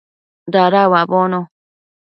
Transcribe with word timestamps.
Dada 0.53 0.81
uabono 0.89 1.39